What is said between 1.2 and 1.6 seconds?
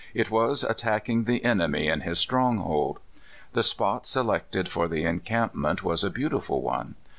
the